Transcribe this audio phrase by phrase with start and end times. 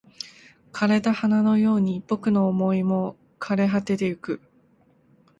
[0.73, 4.41] 枯れた花のように僕の想いも枯れ果ててゆく